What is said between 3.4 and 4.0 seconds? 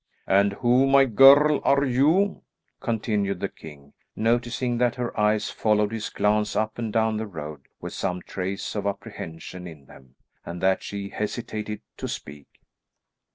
king,